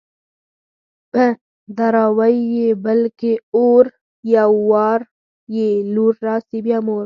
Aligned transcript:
په 1.11 1.23
دراوۍ 1.77 2.35
يې 2.55 2.69
بل 2.85 3.01
کي 3.19 3.33
اور_ 3.57 3.85
يو 4.35 4.51
وار 4.69 5.01
يې 5.55 5.69
لور 5.93 6.13
راسي 6.27 6.59
بيا 6.65 6.79
مور 6.85 6.99